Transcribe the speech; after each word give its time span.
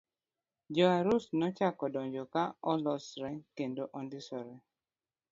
Jo 0.77 0.85
arus 0.99 1.25
nochako 1.39 1.85
donjo 1.93 2.23
ka 2.33 2.43
olosre 2.71 3.31
kendo 3.57 3.83
ondisore. 3.99 4.55